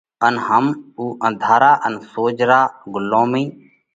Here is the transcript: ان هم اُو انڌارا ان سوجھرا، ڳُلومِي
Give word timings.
ان 0.27 0.35
هم 0.45 0.65
اُو 0.97 1.03
انڌارا 1.27 1.71
ان 1.85 1.93
سوجھرا، 2.13 2.61
ڳُلومِي 2.91 3.45